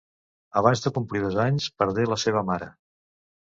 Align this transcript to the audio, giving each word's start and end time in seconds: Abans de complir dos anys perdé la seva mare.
Abans 0.61 0.81
de 0.85 0.91
complir 0.95 1.21
dos 1.25 1.37
anys 1.43 1.67
perdé 1.83 2.07
la 2.13 2.19
seva 2.25 2.43
mare. 2.49 2.73